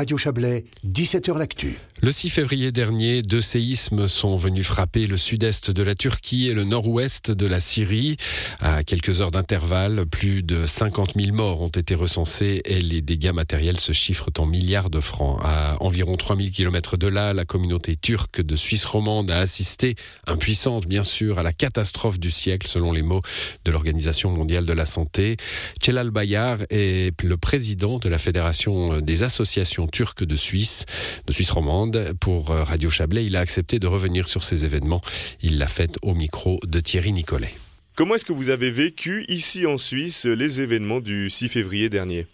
[0.00, 1.78] Radio Chablais, 17h L'Actu.
[2.02, 6.54] Le 6 février dernier, deux séismes sont venus frapper le sud-est de la Turquie et
[6.54, 8.16] le nord-ouest de la Syrie.
[8.60, 13.32] À quelques heures d'intervalle, plus de 50 000 morts ont été recensés et les dégâts
[13.34, 15.38] matériels se chiffrent en milliards de francs.
[15.44, 19.96] À environ 3000 km de là, la communauté turque de Suisse romande a assisté,
[20.26, 23.20] impuissante bien sûr, à la catastrophe du siècle selon les mots
[23.66, 25.36] de l'Organisation mondiale de la santé.
[25.84, 30.86] Celal Bayar est le président de la Fédération des associations turques de Suisse,
[31.26, 33.24] de Suisse romande pour euh, Radio Chablais.
[33.24, 35.00] Il a accepté de revenir sur ces événements.
[35.42, 37.50] Il l'a fait au micro de Thierry Nicolet.
[37.96, 42.26] Comment est-ce que vous avez vécu ici en Suisse les événements du 6 février dernier?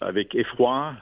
[0.00, 0.94] Avec effroi,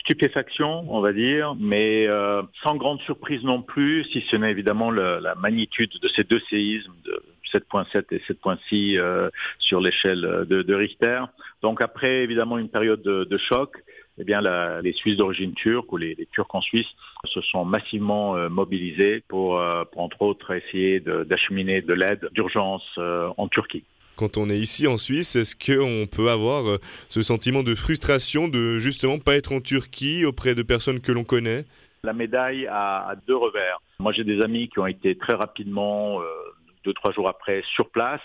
[0.00, 4.90] stupéfaction, on va dire, mais euh, sans grande surprise non plus, si ce n'est évidemment
[4.90, 7.22] la magnitude de ces deux séismes de
[7.52, 11.22] 7.7 et 7.6 euh, sur l'échelle de, Richter.
[11.62, 13.76] Donc après, évidemment, une période de choc
[14.20, 14.42] eh bien,
[14.82, 16.88] les Suisses d'origine turque ou les, Turcs en Suisse
[17.24, 22.84] se sont massivement euh, mobilisés pour, euh, pour, entre autres, essayer d'acheminer de, l'aide d'urgence
[22.98, 23.82] euh, en Turquie.
[24.16, 28.78] Quand on est ici en Suisse, est-ce qu'on peut avoir ce sentiment de frustration de
[28.78, 31.64] justement pas être en Turquie auprès de personnes que l'on connaît?
[32.04, 33.80] La médaille a, deux revers.
[33.98, 36.20] Moi j'ai des amis qui ont été très rapidement,
[36.84, 38.20] deux, trois jours après, sur place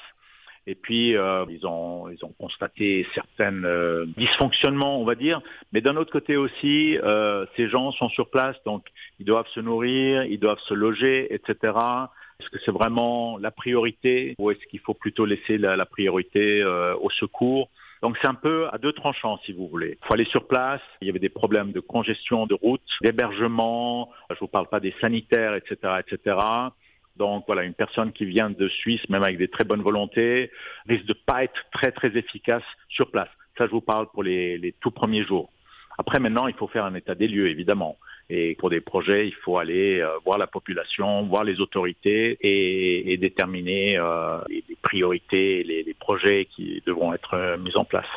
[0.67, 5.41] et puis euh, ils ont ils ont constaté certains euh, dysfonctionnements, on va dire.
[5.73, 8.85] Mais d'un autre côté aussi, euh, ces gens sont sur place, donc
[9.19, 11.73] ils doivent se nourrir, ils doivent se loger, etc.
[12.39, 16.65] Est-ce que c'est vraiment la priorité ou est-ce qu'il faut plutôt laisser la, la priorité
[16.65, 17.69] au secours?
[18.01, 19.97] Donc c'est un peu à deux tranchants, si vous voulez.
[20.01, 20.81] Il faut aller sur place.
[21.01, 24.11] Il y avait des problèmes de congestion de route, d'hébergement.
[24.29, 26.37] Je vous parle pas des sanitaires, etc., etc.
[27.17, 30.51] Donc voilà, une personne qui vient de Suisse, même avec des très bonnes volontés,
[30.87, 33.29] risque de pas être très très efficace sur place.
[33.57, 35.49] Ça, je vous parle pour les, tout premiers jours.
[35.97, 37.97] Après, maintenant, il faut faire un état des lieux, évidemment.
[38.29, 43.15] Et pour des projets, il faut aller euh, voir la population, voir les autorités et,
[43.17, 48.07] déterminer euh, les, priorités, les, les projets qui devront être euh, mis en place.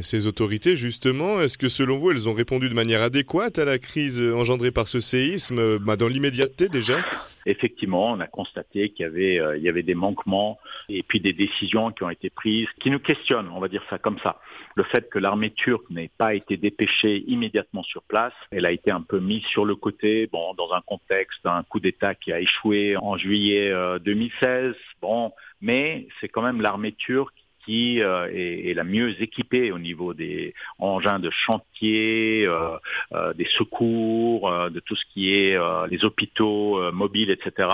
[0.00, 3.78] Ces autorités, justement, est-ce que selon vous, elles ont répondu de manière adéquate à la
[3.78, 7.04] crise engendrée par ce séisme, bah, dans l'immédiateté déjà?
[7.48, 10.58] Effectivement, on a constaté qu'il y avait, euh, y avait des manquements
[10.90, 13.98] et puis des décisions qui ont été prises qui nous questionnent, on va dire ça
[13.98, 14.38] comme ça.
[14.76, 18.90] Le fait que l'armée turque n'ait pas été dépêchée immédiatement sur place, elle a été
[18.90, 22.40] un peu mise sur le côté, bon, dans un contexte d'un coup d'État qui a
[22.40, 23.72] échoué en juillet
[24.04, 24.44] 2016.
[24.44, 25.32] Euh, bon,
[25.62, 27.34] mais c'est quand même l'armée turque
[27.70, 32.76] euh, est, la mieux équipée au niveau des engins de chantier, euh,
[33.12, 35.58] euh, des secours, de tout ce qui est
[35.90, 37.68] les hôpitaux mobiles, etc.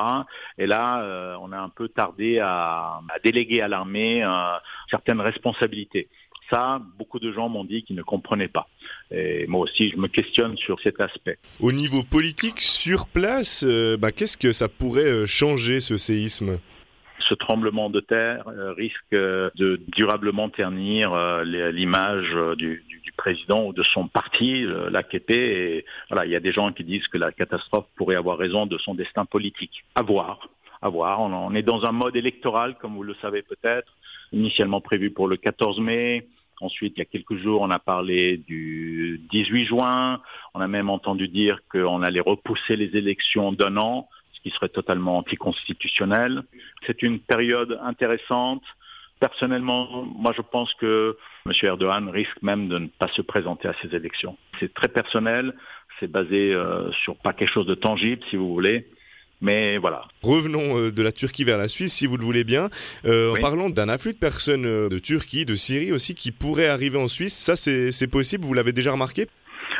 [0.59, 4.25] Et là, on a un peu tardé à, déléguer à l'armée
[4.91, 6.09] certaines responsabilités.
[6.51, 8.69] Ça, beaucoup de gens m'ont dit qu'ils ne comprenaient pas.
[9.11, 11.39] Et moi aussi, je me questionne sur cet aspect.
[11.61, 13.65] Au niveau politique, sur place,
[13.99, 16.59] bah, qu'est-ce que ça pourrait changer ce séisme?
[17.21, 22.83] Ce tremblement de terre euh, risque de durablement ternir euh, l'image euh, du,
[23.17, 25.31] président ou de son parti, l'AKP.
[25.31, 28.67] Et voilà, il y a des gens qui disent que la catastrophe pourrait avoir raison
[28.67, 29.85] de son destin politique.
[29.95, 30.49] À voir.
[30.83, 31.21] À voir.
[31.21, 33.93] On, est dans un mode électoral, comme vous le savez peut-être,
[34.33, 36.27] initialement prévu pour le 14 mai.
[36.61, 40.21] Ensuite, il y a quelques jours, on a parlé du 18 juin.
[40.55, 44.09] On a même entendu dire qu'on allait repousser les élections d'un an
[44.45, 46.43] qui serait totalement anticonstitutionnel.
[46.87, 48.63] C'est une période intéressante.
[49.19, 51.17] Personnellement, moi je pense que
[51.47, 51.53] M.
[51.63, 54.37] Erdogan risque même de ne pas se présenter à ces élections.
[54.61, 55.55] C'est très personnel,
[55.99, 58.87] c'est basé euh, sur pas quelque chose de tangible, si vous voulez.
[59.45, 60.07] Mais voilà.
[60.23, 62.71] Revenons euh, de la Turquie vers la Suisse, si vous le voulez bien.
[63.05, 66.99] Euh, en parlant d'un afflux de personnes de Turquie, de Syrie aussi, qui pourraient arriver
[66.99, 69.29] en Suisse, ça c'est possible, vous l'avez déjà remarqué?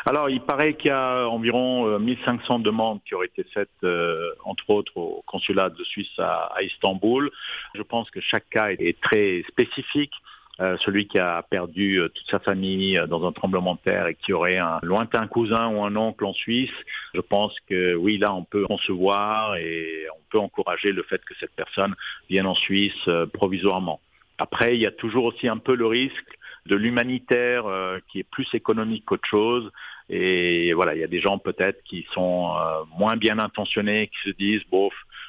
[0.07, 4.31] Alors, il paraît qu'il y a environ 1500 euh, demandes qui auraient été faites, euh,
[4.45, 7.31] entre autres, au consulat de Suisse à, Istanbul.
[7.75, 10.13] Je pense que chaque cas est très spécifique.
[10.61, 14.33] Euh, celui qui a perdu toute sa famille dans un tremblement de terre et qui
[14.33, 16.71] aurait un lointain cousin ou un oncle en Suisse,
[17.13, 21.35] je pense que oui, là, on peut concevoir et on peut encourager le fait que
[21.41, 21.95] cette personne
[22.31, 24.01] vienne en Suisse provisoirement.
[24.39, 28.29] Après, il y a toujours aussi un peu le risque de l'humanitaire euh, qui est
[28.29, 29.71] plus économique qu'autre chose.
[30.09, 34.31] Et voilà, il y a des gens peut-être qui sont euh, moins bien intentionnés, qui
[34.31, 34.84] se disent, bof,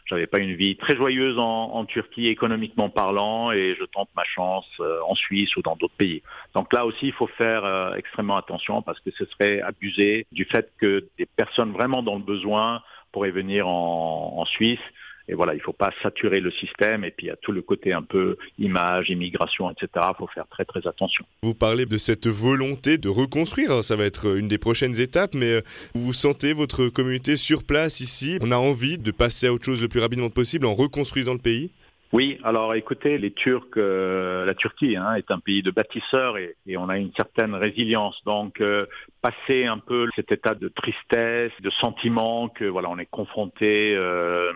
[0.06, 4.68] j'avais pas une vie très joyeuse en, Turquie économiquement parlant et je tente ma chance
[4.80, 6.24] euh, en Suisse ou dans d'autres pays.
[6.54, 10.72] Donc là aussi, il faut faire extrêmement attention parce que ce serait abuser du fait
[10.80, 12.82] que des personnes vraiment dans le besoin
[13.12, 14.80] pourraient venir en, en Suisse
[15.28, 17.04] Et voilà, il ne faut pas saturer le système.
[17.04, 19.88] Et puis il y a tout le côté un peu image, immigration, etc.
[19.96, 21.26] Il faut faire très très attention.
[21.44, 23.84] Vous parlez de cette volonté de reconstruire.
[23.84, 25.34] Ça va être une des prochaines étapes.
[25.34, 25.62] Mais euh,
[25.94, 28.38] vous sentez votre communauté sur place ici?
[28.42, 31.40] On a envie de passer à autre chose le plus rapidement possible en reconstruisant le
[31.40, 31.72] pays?
[32.16, 36.56] Oui, alors écoutez, les Turcs, euh, la Turquie hein, est un pays de bâtisseurs et,
[36.78, 38.22] on a une certaine résilience.
[38.26, 38.86] Donc, euh,
[39.22, 44.54] passer un peu cet état de tristesse, de sentiment que voilà, on est confronté euh,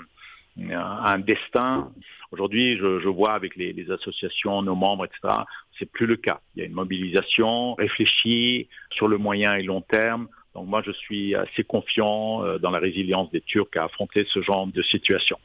[1.09, 1.91] un destin.
[2.31, 5.33] Aujourd'hui, je, vois avec les, les, associations, nos membres, etc.,
[5.77, 6.39] c'est plus le cas.
[6.56, 10.27] Il y a une mobilisation réfléchie sur le moyen et long terme.
[10.53, 14.67] Donc moi, je suis assez confiant dans la résilience des Turcs à affronter ce genre
[14.67, 15.38] de situation.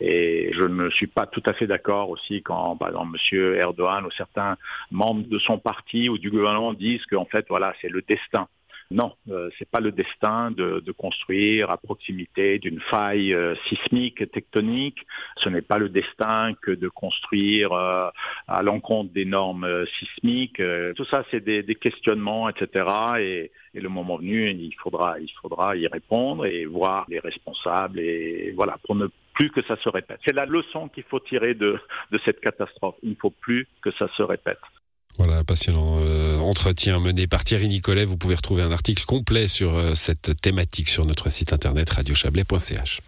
[0.00, 3.54] Et je ne suis pas tout à fait d'accord aussi quand, par exemple, M.
[3.56, 4.56] Erdogan ou certains
[4.90, 8.48] membres de son parti ou du gouvernement disent qu'en fait, voilà, c'est le destin.
[8.90, 15.06] Non, euh, c'est pas le destin de, construire à proximité d'une faille euh, sismique, tectonique.
[15.36, 18.08] Ce n'est pas le destin que de construire euh,
[18.46, 20.62] à l'encontre des normes euh, sismiques.
[20.96, 22.86] tout ça, c'est des, des, questionnements, etc.
[23.20, 28.00] Et, et, le moment venu, il faudra, il faudra y répondre et voir les responsables
[28.00, 30.18] et voilà pour ne plus que ça se répète.
[30.24, 31.78] C'est la leçon qu'il faut tirer de,
[32.10, 32.96] de cette catastrophe.
[33.02, 34.58] Il ne faut plus que ça se répète.
[35.18, 38.04] Voilà, passionnant euh, entretien mené par Thierry Nicolet.
[38.04, 43.00] Vous pouvez retrouver un article complet sur euh, cette thématique sur notre site internet radiochablais.ch.